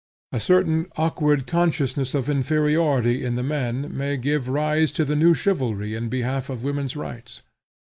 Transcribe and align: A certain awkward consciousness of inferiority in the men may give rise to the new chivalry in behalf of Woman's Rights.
A 0.31 0.39
certain 0.39 0.87
awkward 0.97 1.45
consciousness 1.45 2.15
of 2.15 2.27
inferiority 2.27 3.23
in 3.23 3.35
the 3.35 3.43
men 3.43 3.95
may 3.95 4.17
give 4.17 4.49
rise 4.49 4.91
to 4.93 5.05
the 5.05 5.15
new 5.15 5.35
chivalry 5.35 5.93
in 5.93 6.09
behalf 6.09 6.49
of 6.49 6.63
Woman's 6.63 6.95
Rights. 6.95 7.43